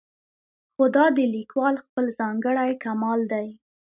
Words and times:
خو 0.73 0.83
دا 0.95 1.05
د 1.17 1.19
لیکوال 1.35 1.75
خپل 1.85 2.05
ځانګړی 2.19 2.71
کمال 2.83 3.19
دی. 3.31 3.47